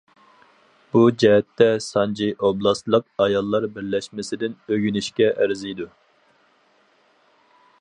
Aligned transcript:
بۇ 0.95 1.01
جەھەتتە 1.23 1.67
سانجى 1.87 2.29
ئوبلاستلىق 2.47 3.05
ئاياللار 3.25 3.67
بىرلەشمىسىدىن 3.75 4.57
ئۆگىنىشكە 4.71 5.29
ئەرزىيدۇ. 5.45 5.87